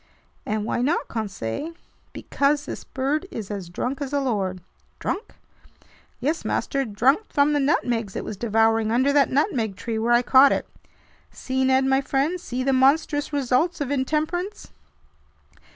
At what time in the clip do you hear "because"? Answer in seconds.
2.11-2.65